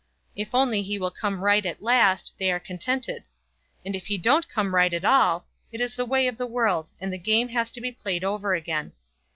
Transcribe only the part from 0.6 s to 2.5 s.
he will come right at last,